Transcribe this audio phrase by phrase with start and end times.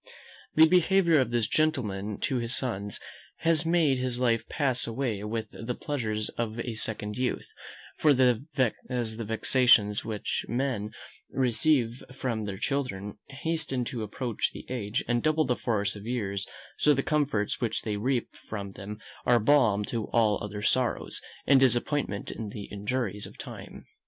[0.55, 2.99] The behaviour of this gentleman to his sons
[3.41, 7.51] has made his life pass away with the pleasures of a second youth;
[7.99, 8.09] for
[8.89, 10.89] as the vexations which men
[11.29, 16.47] receive from their children hasten the approach of age, and double the force of years;
[16.79, 18.97] so the comforts which they reap from them,
[19.27, 22.09] are balm to all other sorrows, and disappoint
[22.49, 23.85] the injuries of time.